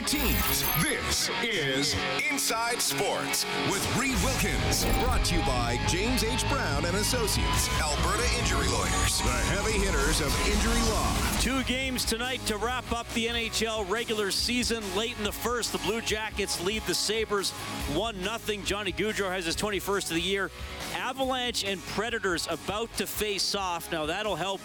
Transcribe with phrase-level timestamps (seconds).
[0.00, 0.64] Favorite teams.
[0.82, 1.96] This is
[2.30, 4.86] Inside Sports with Reid Wilkins.
[5.02, 6.48] Brought to you by James H.
[6.48, 11.40] Brown and Associates, Alberta Injury Lawyers, the heavy hitters of injury law.
[11.40, 14.82] Two games tonight to wrap up the NHL regular season.
[14.96, 17.50] Late in the first, the Blue Jackets lead the Sabres
[17.92, 18.62] 1 0.
[18.64, 20.50] Johnny Gaudreau has his 21st of the year.
[20.96, 23.90] Avalanche and Predators about to face off.
[23.92, 24.60] Now, that'll help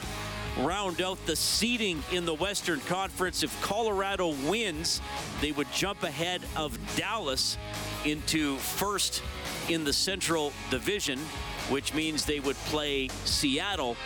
[0.59, 3.43] round out the seeding in the Western Conference.
[3.43, 5.01] If Colorado wins,
[5.41, 7.57] they would jump ahead of Dallas
[8.05, 9.21] into first
[9.69, 11.19] in the Central Division,
[11.69, 13.97] which means they would play Seattle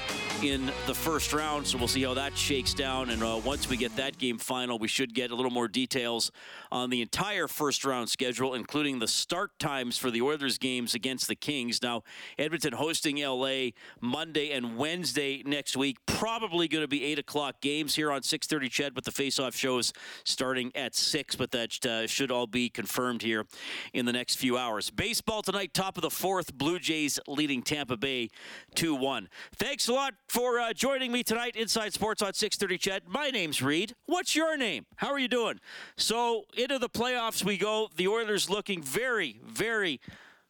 [0.41, 1.67] in the first round.
[1.67, 3.09] So we'll see how that shakes down.
[3.09, 6.31] And uh, once we get that game final, we should get a little more details
[6.72, 11.28] on the entire first round schedule, including the start times for the Oilers games against
[11.28, 11.81] the Kings.
[11.81, 12.03] Now,
[12.38, 15.97] Edmonton hosting LA Monday and Wednesday next week.
[16.06, 18.70] Probably going to be eight o'clock games here on 6:30.
[18.70, 21.36] Ched, but the face-off shows starting at six.
[21.36, 23.45] But that uh, should all be confirmed here
[23.94, 24.90] in the next few hours.
[24.90, 26.53] Baseball tonight, top of the fourth.
[26.53, 28.30] Blue Jays leading Tampa Bay
[28.75, 29.28] 2-1.
[29.56, 32.80] Thanks a lot for uh, joining me tonight inside Sports on 6:30.
[32.80, 33.95] Ched, my name's Reid.
[34.06, 34.85] What's your name?
[34.97, 35.59] How are you doing?
[35.97, 37.90] So into the playoffs we go.
[37.96, 40.00] The Oilers looking very, very.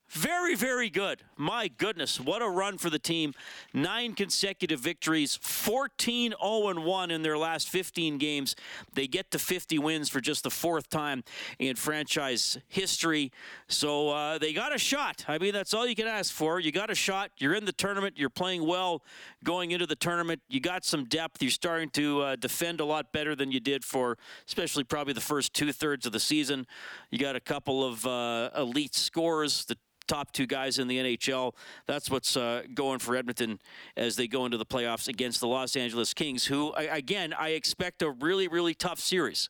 [0.09, 1.21] Very, very good.
[1.37, 3.35] My goodness, what a run for the team.
[3.75, 8.55] Nine consecutive victories, 14 0 1 in their last 15 games.
[8.95, 11.23] They get to 50 wins for just the fourth time
[11.59, 13.31] in franchise history.
[13.67, 15.25] So uh, they got a shot.
[15.27, 16.59] I mean, that's all you can ask for.
[16.59, 17.29] You got a shot.
[17.37, 18.17] You're in the tournament.
[18.17, 19.03] You're playing well
[19.43, 20.41] going into the tournament.
[20.49, 21.41] You got some depth.
[21.41, 24.17] You're starting to uh, defend a lot better than you did for,
[24.47, 26.67] especially probably the first two thirds of the season.
[27.11, 29.65] You got a couple of uh, elite scorers.
[29.65, 31.53] The top two guys in the NHL.
[31.85, 33.59] That's what's uh, going for Edmonton
[33.95, 38.01] as they go into the playoffs against the Los Angeles Kings, who, again, I expect
[38.01, 39.49] a really, really tough series.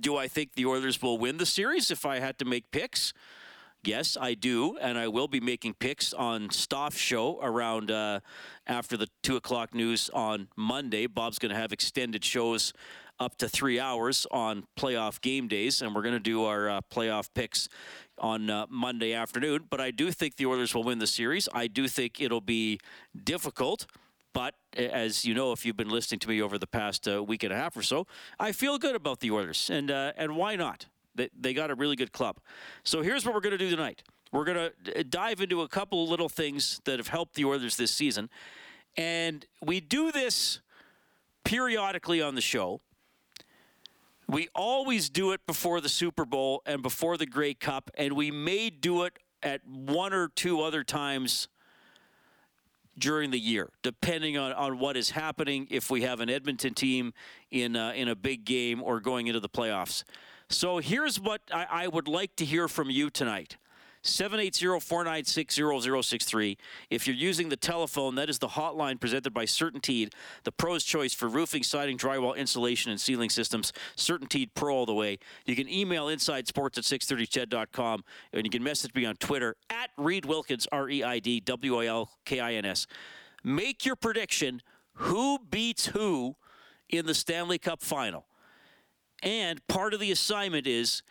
[0.00, 3.12] Do I think the Oilers will win the series if I had to make picks?
[3.82, 8.20] Yes, I do, and I will be making picks on Stauff's show around uh,
[8.66, 11.06] after the two o'clock news on Monday.
[11.06, 12.74] Bob's going to have extended shows
[13.18, 16.80] up to three hours on playoff game days, and we're going to do our uh,
[16.92, 17.70] playoff picks
[18.18, 19.64] on uh, Monday afternoon.
[19.70, 21.48] But I do think the Oilers will win the series.
[21.54, 22.80] I do think it'll be
[23.24, 23.86] difficult.
[24.34, 27.42] But as you know, if you've been listening to me over the past uh, week
[27.44, 28.06] and a half or so,
[28.38, 30.86] I feel good about the Oilers, and uh, and why not?
[31.14, 32.38] They they got a really good club.
[32.84, 34.02] So here's what we're going to do tonight.
[34.32, 37.92] We're going to dive into a couple little things that have helped the Oilers this
[37.92, 38.30] season,
[38.96, 40.60] and we do this
[41.44, 42.80] periodically on the show.
[44.28, 48.30] We always do it before the Super Bowl and before the Grey Cup, and we
[48.30, 51.48] may do it at one or two other times
[52.96, 55.66] during the year, depending on, on what is happening.
[55.70, 57.12] If we have an Edmonton team
[57.50, 60.04] in uh, in a big game or going into the playoffs,
[60.50, 63.56] so here's what I, I would like to hear from you tonight.
[64.02, 66.56] 780-496-0063.
[66.88, 71.14] If you're using the telephone, that is the hotline presented by CertainTeed, the pro's choice
[71.14, 73.72] for roofing, siding, drywall, insulation, and ceiling systems.
[73.96, 75.18] CertainTeed Pro all the way.
[75.44, 80.24] You can email insidesports at 630ched.com, and you can message me on Twitter at Reid
[80.24, 82.86] Wilkins, R-E-I-D-W-I-L-K-I-N-S.
[83.44, 84.62] Make your prediction
[84.94, 86.36] who beats who
[86.88, 88.24] in the Stanley Cup final.
[89.22, 91.02] And part of the assignment is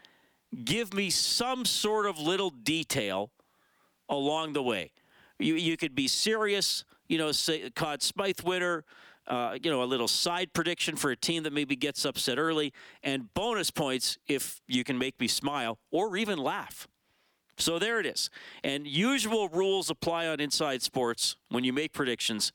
[0.65, 3.31] give me some sort of little detail
[4.07, 4.91] along the way.
[5.37, 8.83] You, you could be serious, you know, say Conn Smythe winner,
[9.27, 12.73] uh, you know, a little side prediction for a team that maybe gets upset early,
[13.03, 16.87] and bonus points if you can make me smile or even laugh.
[17.57, 18.29] So there it is.
[18.63, 22.51] And usual rules apply on Inside Sports when you make predictions.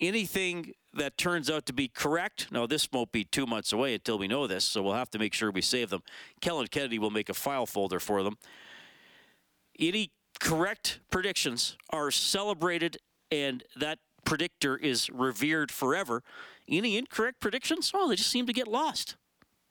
[0.00, 4.18] Anything that turns out to be correct, now this won't be two months away until
[4.18, 6.02] we know this, so we'll have to make sure we save them.
[6.40, 8.36] Kellen Kennedy will make a file folder for them.
[9.78, 10.10] Any
[10.40, 12.98] correct predictions are celebrated
[13.30, 16.22] and that predictor is revered forever.
[16.68, 17.92] Any incorrect predictions?
[17.94, 19.16] Oh, they just seem to get lost.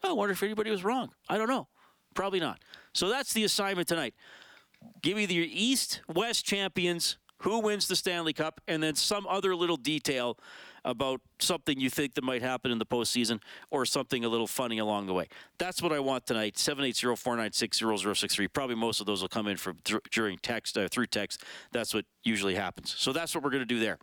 [0.03, 1.11] I wonder if anybody was wrong.
[1.29, 1.67] I don't know.
[2.13, 2.59] Probably not.
[2.93, 4.13] So that's the assignment tonight.
[5.01, 9.55] Give me the East West champions, who wins the Stanley Cup, and then some other
[9.55, 10.37] little detail
[10.85, 13.41] about something you think that might happen in the postseason
[13.71, 15.27] or something a little funny along the way.
[15.57, 16.55] That's what I want tonight.
[16.55, 18.47] 780-496-0063.
[18.53, 21.43] Probably most of those will come in from th- during text uh, through text.
[21.71, 22.95] That's what usually happens.
[22.97, 23.97] So that's what we're going to do there.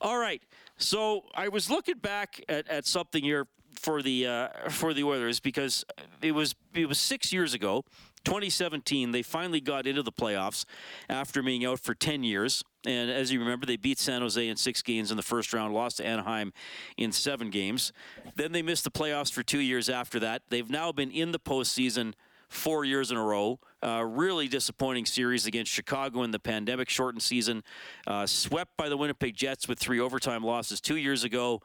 [0.00, 0.42] All right.
[0.76, 3.46] So I was looking back at, at something here
[3.80, 5.84] for the uh, for the Oilers because
[6.22, 7.84] it was it was six years ago
[8.24, 10.64] 2017, they finally got into the playoffs
[11.08, 12.64] after being out for 10 years.
[12.86, 15.72] And as you remember, they beat San Jose in six games in the first round,
[15.72, 16.52] lost to Anaheim
[16.96, 17.92] in seven games.
[18.36, 20.42] Then they missed the playoffs for two years after that.
[20.50, 22.14] They've now been in the postseason
[22.48, 23.58] four years in a row.
[23.82, 27.62] Uh, really disappointing series against Chicago in the pandemic shortened season.
[28.06, 31.62] Uh, swept by the Winnipeg Jets with three overtime losses two years ago.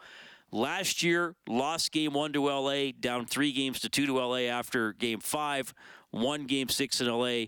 [0.52, 4.94] Last year, lost game one to LA, down three games to two to LA after
[4.94, 5.74] game five
[6.12, 7.46] won game six in LA.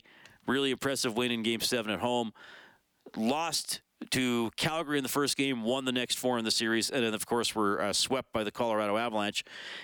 [0.47, 2.31] Really impressive win in game seven at home.
[3.15, 7.03] Lost to Calgary in the first game, won the next four in the series, and
[7.03, 9.44] then, of course, were uh, swept by the Colorado Avalanche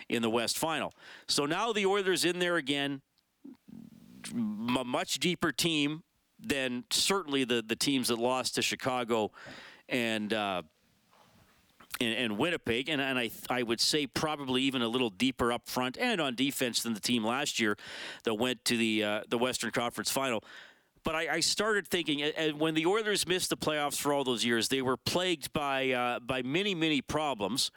[0.10, 0.94] in the West Final.
[1.28, 3.02] So now the Oilers in there again,
[4.34, 6.04] a much deeper team
[6.40, 9.31] than certainly the, the teams that lost to Chicago
[9.88, 10.34] and.
[10.34, 10.64] Uh,
[12.00, 15.98] and, Winnipeg, and, and I, I would say probably even a little deeper up front
[15.98, 17.75] and on defense than the team last year
[18.24, 20.44] that went to the uh, the Western Conference Final.
[21.03, 24.44] But I, I, started thinking, and when the Oilers missed the playoffs for all those
[24.44, 27.71] years, they were plagued by uh, by many many problems.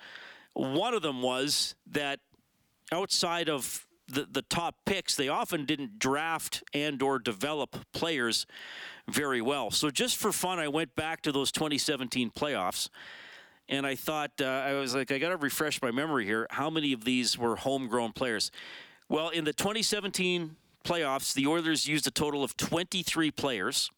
[0.55, 2.21] One of them was that
[2.93, 8.47] outside of the, the top picks, they often didn't draft and or develop players
[9.09, 9.71] very well.
[9.71, 12.89] So just for fun, I went back to those 2017 playoffs
[13.71, 16.49] and I thought uh, I was like, I got to refresh my memory here.
[16.51, 18.51] How many of these were homegrown players?
[19.09, 23.91] Well, in the 2017 playoffs, the Oilers used a total of 23 players.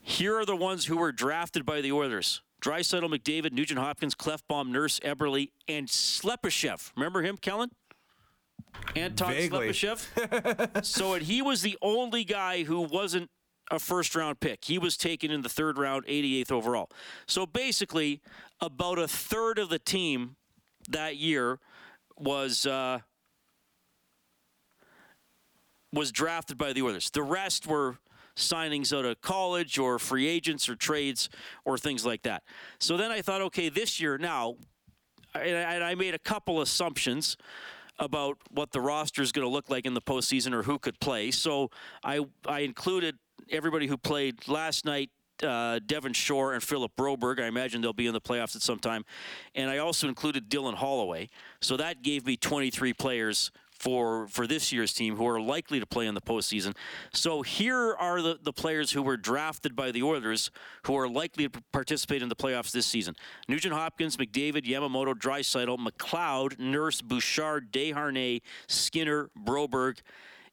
[0.00, 2.42] Here are the ones who were drafted by the Oilers.
[2.62, 6.92] Draisaitl, McDavid, Nugent Hopkins, Klefbom, Nurse, Eberle, and Slepyshev.
[6.96, 7.70] Remember him, Kellen?
[8.94, 9.68] Anton Vaguely.
[9.70, 10.84] Slepyshev.
[10.84, 13.30] so he was the only guy who wasn't
[13.70, 14.64] a first round pick.
[14.64, 16.90] He was taken in the third round, 88th overall.
[17.26, 18.20] So basically,
[18.60, 20.36] about a third of the team
[20.88, 21.58] that year
[22.16, 23.00] was uh,
[25.96, 27.10] was drafted by the Oilers.
[27.10, 27.96] The rest were
[28.36, 31.30] signings out of college or free agents or trades
[31.64, 32.42] or things like that.
[32.78, 34.56] So then I thought, okay, this year now,
[35.34, 37.36] and I made a couple assumptions
[37.98, 41.00] about what the roster is going to look like in the postseason or who could
[41.00, 41.30] play.
[41.30, 41.70] So
[42.04, 43.16] I I included
[43.50, 45.10] everybody who played last night,
[45.42, 47.40] uh, Devin Shore and Philip Broberg.
[47.40, 49.04] I imagine they'll be in the playoffs at some time.
[49.54, 51.30] And I also included Dylan Holloway.
[51.60, 55.86] So that gave me 23 players for for this year's team who are likely to
[55.86, 56.74] play in the postseason.
[57.12, 60.50] So here are the, the players who were drafted by the Oilers
[60.84, 63.14] who are likely to participate in the playoffs this season.
[63.48, 69.98] Nugent Hopkins, McDavid, Yamamoto, Draisaitl, McLeod, Nurse, Bouchard, Desharnais, Skinner, Broberg,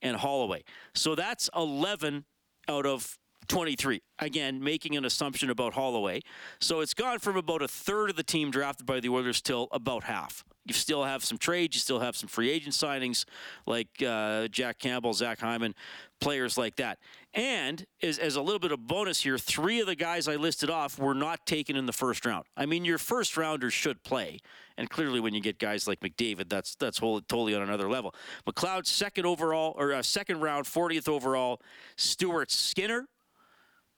[0.01, 0.63] and Holloway.
[0.93, 2.25] So that's 11
[2.67, 3.17] out of
[3.47, 4.01] 23.
[4.19, 6.21] Again, making an assumption about Holloway.
[6.59, 9.67] So it's gone from about a third of the team drafted by the Oilers till
[9.71, 10.43] about half.
[10.65, 13.25] You still have some trades, you still have some free agent signings
[13.65, 15.75] like uh, Jack Campbell, Zach Hyman,
[16.21, 16.99] players like that.
[17.33, 20.69] And as, as, a little bit of bonus here, three of the guys I listed
[20.69, 22.45] off were not taken in the first round.
[22.55, 24.39] I mean, your first rounders should play,
[24.77, 28.15] and clearly when you get guys like McDavid, that's that's whole, totally on another level.
[28.47, 31.59] McLeod second overall or uh, second round, 40th overall.
[31.97, 33.07] Stuart Skinner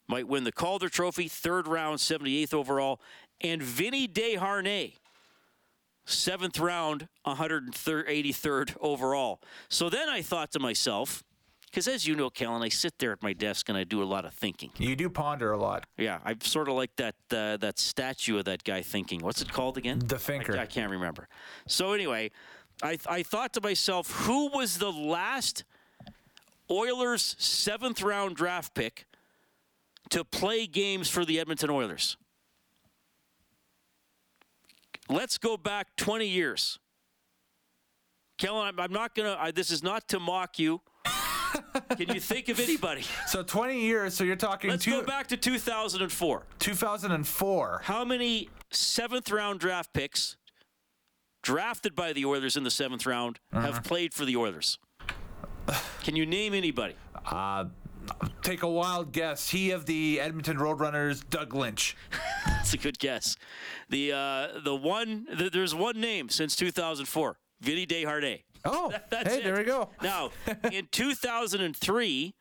[0.08, 3.00] might win the Calder Trophy, third round, 78th overall,
[3.42, 4.94] and Vinny Desharnais
[6.06, 9.42] seventh round, 183rd overall.
[9.70, 11.24] So then I thought to myself,
[11.66, 14.06] because as you know, Kellen, I sit there at my desk and I do a
[14.06, 14.70] lot of thinking.
[14.78, 15.86] You do ponder a lot.
[15.98, 19.22] Yeah, I'm sort of like that uh, that statue of that guy thinking.
[19.22, 20.00] What's it called again?
[20.00, 20.58] The thinker.
[20.58, 21.28] I, I can't remember.
[21.68, 22.32] So anyway,
[22.82, 25.66] I I thought to myself, who was the last
[26.72, 29.06] Oilers seventh round draft pick
[30.10, 32.18] to play games for the Edmonton Oilers?
[35.10, 36.80] Let's go back 20 years.
[38.38, 40.82] Kellen, I'm, I'm not going to, this is not to mock you.
[41.98, 43.04] Can you think of anybody?
[43.28, 46.44] So 20 years, so you're talking Let's two, go back to 2004.
[46.60, 47.82] 2004.
[47.84, 50.36] How many seventh round draft picks
[51.44, 53.72] drafted by the Oilers in the seventh round Uh-huh.
[53.74, 54.80] have played for the Oilers?
[56.04, 56.96] Can you name anybody?
[57.26, 57.66] Uh,
[58.42, 59.50] take a wild guess.
[59.50, 61.96] He of the Edmonton Roadrunners, Doug Lynch.
[62.46, 63.36] That's a good guess.
[63.90, 68.44] The uh, the one th- there's one name since 2004, Vinny Desharnais.
[68.64, 69.44] Oh, That's hey, it.
[69.44, 69.90] there we go.
[70.02, 70.32] Now,
[70.72, 72.34] in 2003,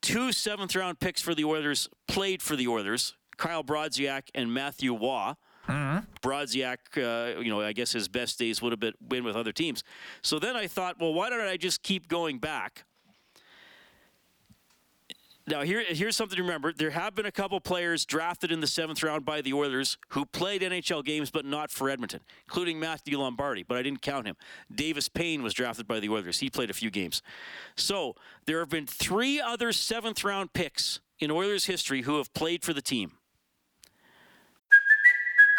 [0.00, 4.92] two seventh round picks for the Oilers played for the Oilers Kyle Brodziak and Matthew
[4.92, 5.34] Waugh.
[5.68, 9.82] Brodziak, uh, you know, I guess his best days would have been with other teams.
[10.20, 12.84] So then I thought, well, why don't I just keep going back?
[15.46, 16.72] Now, here, here's something to remember.
[16.72, 20.24] There have been a couple players drafted in the seventh round by the Oilers who
[20.24, 24.36] played NHL games, but not for Edmonton, including Matthew Lombardi, but I didn't count him.
[24.72, 26.38] Davis Payne was drafted by the Oilers.
[26.38, 27.22] He played a few games.
[27.76, 28.14] So
[28.46, 32.72] there have been three other seventh round picks in Oilers history who have played for
[32.72, 33.12] the team.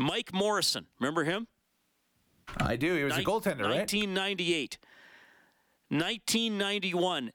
[0.00, 1.46] Mike Morrison, remember him?
[2.56, 2.94] I do.
[2.94, 3.76] He was a Nin- goaltender, right?
[3.80, 4.78] 1998.
[5.90, 7.32] 1991,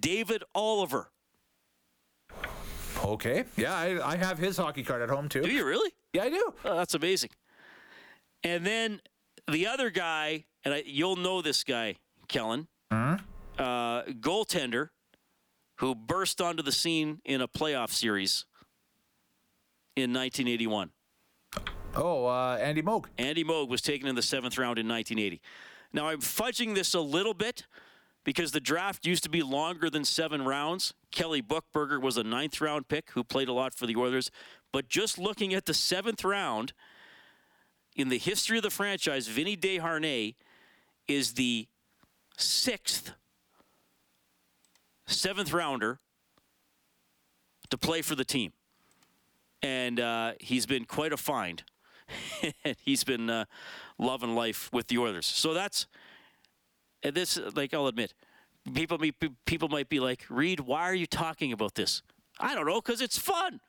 [0.00, 1.10] David Oliver.
[3.04, 3.44] Okay.
[3.56, 5.42] Yeah, I, I have his hockey card at home too.
[5.42, 5.90] Do you really?
[6.12, 6.54] Yeah, I do.
[6.64, 7.30] Oh, that's amazing.
[8.44, 9.00] And then
[9.50, 11.96] the other guy, and I, you'll know this guy,
[12.28, 13.16] Kellen, uh,
[13.58, 14.90] goaltender,
[15.80, 18.46] who burst onto the scene in a playoff series
[19.96, 20.90] in 1981.
[21.96, 23.06] Oh, uh, Andy Moog.
[23.16, 25.40] Andy Moog was taken in the seventh round in 1980.
[25.92, 27.66] Now I'm fudging this a little bit
[28.22, 30.92] because the draft used to be longer than seven rounds.
[31.10, 34.30] Kelly Buchberger was a ninth round pick who played a lot for the Oilers.
[34.72, 36.74] But just looking at the seventh round
[37.94, 40.34] in the history of the franchise, Vinny Desharnais
[41.08, 41.66] is the
[42.36, 43.12] sixth
[45.06, 46.00] seventh rounder
[47.70, 48.52] to play for the team.
[49.62, 51.62] And uh, he's been quite a find.
[52.78, 53.44] he's been uh,
[53.98, 55.26] loving life with the Oilers.
[55.26, 55.86] So that's
[57.02, 57.38] and this.
[57.54, 58.14] Like I'll admit,
[58.74, 58.98] people
[59.44, 62.02] people might be like, "Reid, why are you talking about this?"
[62.38, 63.60] I don't know, because it's fun.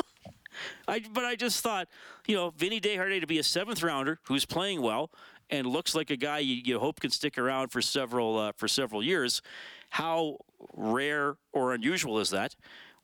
[0.88, 1.88] I, but I just thought,
[2.26, 5.10] you know, Vinny Desharnais to be a seventh rounder who's playing well
[5.50, 8.66] and looks like a guy you, you hope can stick around for several uh, for
[8.68, 9.42] several years.
[9.90, 10.38] How
[10.74, 12.56] rare or unusual is that?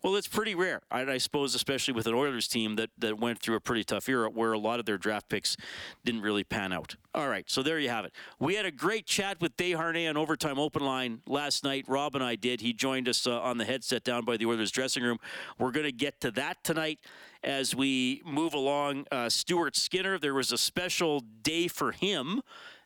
[0.03, 3.41] Well, it's pretty rare, I, I suppose, especially with an Oilers team that, that went
[3.41, 5.57] through a pretty tough era where a lot of their draft picks
[6.05, 6.97] didn't really pan out.
[7.15, 8.13] All right, so there you have it.
[8.41, 11.85] We had a great chat with Desharnais on Overtime Open Line last night.
[11.87, 12.61] Rob and I did.
[12.61, 15.19] He joined us uh, on the headset down by the Oilers dressing room.
[15.57, 16.99] We're going to get to that tonight
[17.45, 19.07] as we move along.
[19.13, 22.43] Uh, Stuart Skinner, there was a special day for him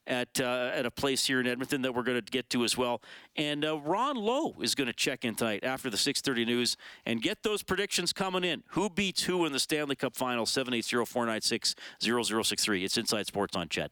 [0.07, 2.77] at uh, at a place here in Edmonton that we're going to get to as
[2.77, 3.01] well.
[3.37, 7.21] And uh, Ron Lowe is going to check in tonight after the 6:30 news and
[7.23, 8.63] get those predictions coming in.
[8.69, 10.47] Who beats who in the Stanley Cup Final?
[10.47, 12.85] 780-496-0063.
[12.85, 13.91] It's Inside Sports on CHED.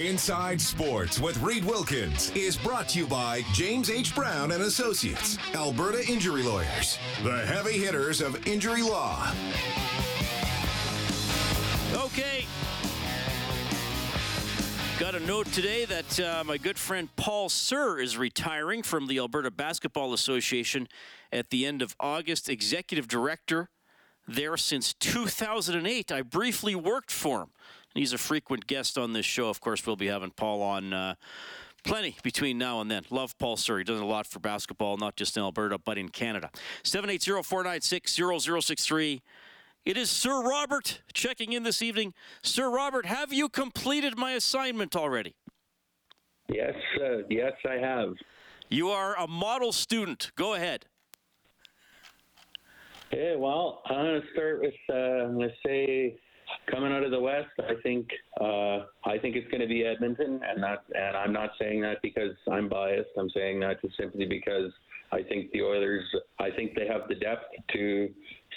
[0.00, 4.14] Inside Sports with Reid Wilkins is brought to you by James H.
[4.14, 9.30] Brown and Associates, Alberta Injury Lawyers, the heavy hitters of injury law.
[12.20, 12.44] Okay.
[14.98, 19.16] Got a note today that uh, my good friend Paul Sir is retiring from the
[19.16, 20.86] Alberta Basketball Association
[21.32, 22.50] at the end of August.
[22.50, 23.70] Executive director
[24.28, 26.12] there since 2008.
[26.12, 27.50] I briefly worked for him.
[27.94, 29.48] He's a frequent guest on this show.
[29.48, 31.14] Of course, we'll be having Paul on uh,
[31.84, 33.04] plenty between now and then.
[33.08, 33.78] Love Paul Sir.
[33.78, 36.50] He does a lot for basketball, not just in Alberta, but in Canada.
[36.82, 39.22] 780 496 0063.
[39.86, 42.12] It is Sir Robert checking in this evening.
[42.42, 45.34] Sir Robert, have you completed my assignment already?
[46.52, 48.14] Yes, uh, yes, I have.
[48.68, 50.32] You are a model student.
[50.36, 50.84] Go ahead.
[53.10, 56.16] Yeah, well, I'm going to start with uh, I'm going to say
[56.70, 57.48] coming out of the West.
[57.58, 58.06] I think
[58.38, 62.02] uh, I think it's going to be Edmonton, and not and I'm not saying that
[62.02, 63.10] because I'm biased.
[63.18, 64.72] I'm saying that just simply because
[65.10, 66.04] I think the Oilers.
[66.38, 68.10] I think they have the depth to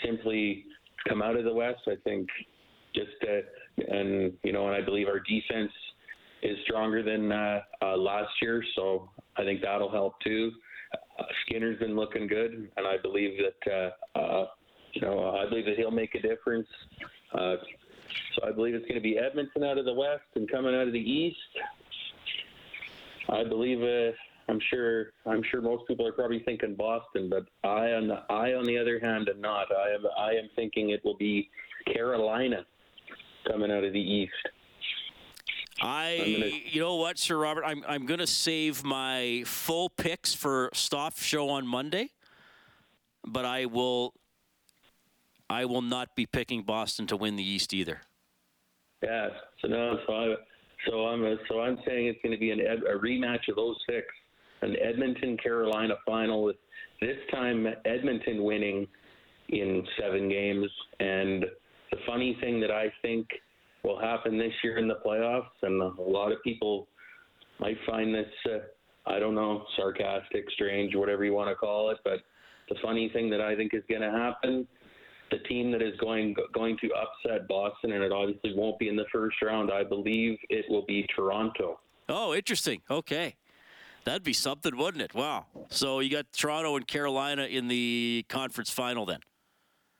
[0.06, 0.65] simply
[1.07, 1.81] come out of the West.
[1.88, 2.27] I think
[2.95, 3.12] just
[3.89, 5.72] and you know, and I believe our defense
[6.41, 10.51] is stronger than uh, uh, last year, so I think that'll help too.
[11.17, 13.72] Uh, Skinner's been looking good, and I believe that
[14.15, 14.48] uh, uh,
[14.93, 16.67] you know I believe that he'll make a difference.
[17.33, 17.55] Uh,
[18.36, 20.88] so I believe it's going to be Edmonton out of the West and coming out
[20.88, 21.38] of the East.
[23.29, 23.79] I believe
[24.50, 28.53] I'm sure I'm sure most people are probably thinking Boston, but I on the, I
[28.53, 29.67] on the other hand am not.
[29.71, 31.50] I am I am thinking it will be
[31.93, 32.65] Carolina
[33.50, 34.33] coming out of the East.
[35.81, 40.69] I, gonna- you know what, Sir Robert, I'm I'm gonna save my full picks for
[40.73, 42.09] Stauff show on Monday,
[43.25, 44.13] but I will,
[45.50, 48.01] I will not be picking Boston to win the East either.
[49.01, 49.29] Yeah.
[49.62, 50.00] So no.
[50.05, 50.35] So I
[50.88, 54.05] so I'm so I'm saying it's going to be an, a rematch of those six,
[54.63, 56.55] an Edmonton Carolina final with
[57.01, 58.88] this time Edmonton winning
[59.50, 60.70] in seven games.
[61.00, 61.46] And
[61.91, 63.27] the funny thing that I think
[63.84, 66.88] will happen this year in the playoffs, and a lot of people
[67.60, 68.60] might find this, uh,
[69.05, 72.20] I don't know, sarcastic, strange, whatever you want to call it, but
[72.70, 74.65] the funny thing that I think is going to happen,
[75.32, 78.96] the team that is going going to upset Boston, and it obviously won't be in
[78.96, 79.72] the first round.
[79.72, 81.79] I believe it will be Toronto.
[82.08, 82.82] Oh, interesting.
[82.89, 83.36] Okay.
[84.05, 85.13] That'd be something, wouldn't it?
[85.13, 85.45] Wow.
[85.69, 89.19] So you got Toronto and Carolina in the conference final then.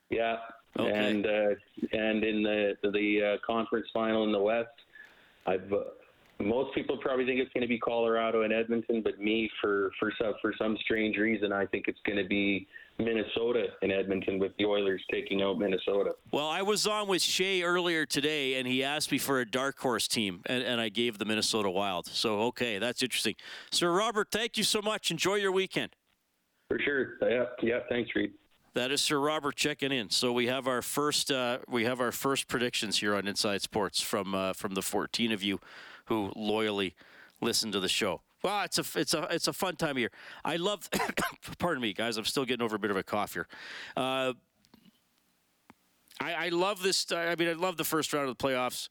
[0.10, 0.38] Yeah.
[0.78, 0.92] Okay.
[0.92, 1.56] And uh,
[1.92, 4.70] and in the the uh, conference final in the West,
[5.46, 5.72] I've
[6.44, 10.12] most people probably think it's going to be Colorado and Edmonton, but me for for
[10.20, 12.68] some for some strange reason I think it's going to be
[13.00, 16.12] Minnesota and Edmonton with the Oilers taking out Minnesota.
[16.32, 19.80] Well, I was on with Shea earlier today, and he asked me for a dark
[19.80, 22.06] horse team, and, and I gave the Minnesota Wild.
[22.08, 23.36] So, okay, that's interesting.
[23.72, 25.10] Sir Robert, thank you so much.
[25.10, 25.96] Enjoy your weekend.
[26.70, 27.18] For sure.
[27.22, 27.46] Yeah.
[27.62, 27.80] Yeah.
[27.90, 28.32] Thanks, Reid.
[28.74, 30.10] That is Sir Robert checking in.
[30.10, 34.02] So we have our first uh, we have our first predictions here on Inside Sports
[34.02, 35.60] from uh, from the 14 of you
[36.06, 36.96] who loyally
[37.42, 38.22] listen to the show.
[38.44, 40.12] Well, it's a it's a it's a fun time of year.
[40.44, 40.90] I love.
[41.60, 42.18] pardon me, guys.
[42.18, 43.48] I'm still getting over a bit of a cough here.
[43.96, 44.34] Uh,
[46.20, 47.12] I, I love this.
[47.12, 48.90] I mean, I love the first round of the playoffs.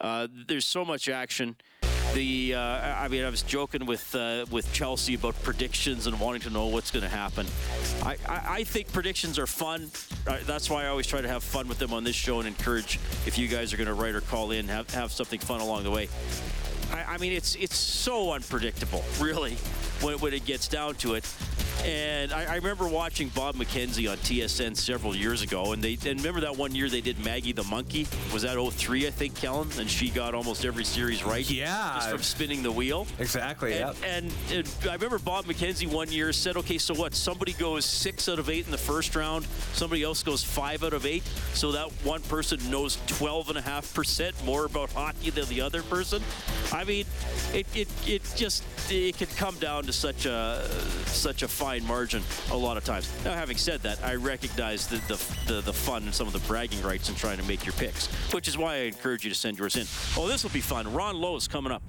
[0.00, 1.56] Uh, there's so much action.
[2.14, 6.42] The uh, I mean, I was joking with uh, with Chelsea about predictions and wanting
[6.42, 7.46] to know what's going to happen.
[8.02, 9.90] I, I, I think predictions are fun.
[10.46, 12.98] That's why I always try to have fun with them on this show and encourage
[13.26, 15.84] if you guys are going to write or call in, have have something fun along
[15.84, 16.08] the way.
[16.92, 19.54] I, I mean, it's it's so unpredictable, really,
[20.00, 21.24] when, when it gets down to it.
[21.84, 26.20] And I, I remember watching Bob McKenzie on TSN several years ago, and they and
[26.20, 28.06] remember that one year they did Maggie the Monkey.
[28.32, 29.68] Was that 03, I think, Kellen?
[29.78, 31.48] And she got almost every series right.
[31.48, 31.94] Yeah.
[31.94, 33.06] Just from spinning the wheel.
[33.18, 33.78] Exactly.
[33.78, 34.06] And, yeah.
[34.08, 37.14] and, and I remember Bob McKenzie one year said, okay, so what?
[37.14, 40.92] Somebody goes six out of eight in the first round, somebody else goes five out
[40.92, 41.22] of eight.
[41.54, 46.22] So that one person knows 12.5% more about hockey than the other person.
[46.72, 47.06] I mean,
[47.52, 50.68] it, it, it just it can come down to such a
[51.06, 53.10] such a fine margin a lot of times.
[53.24, 56.40] Now, having said that, I recognize the, the, the, the fun and some of the
[56.40, 59.36] bragging rights in trying to make your picks, which is why I encourage you to
[59.36, 59.86] send yours in.
[60.20, 60.92] Oh, this will be fun.
[60.92, 61.82] Ron Lowe Lowe's coming up.